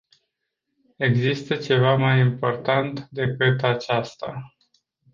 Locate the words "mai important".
1.95-3.07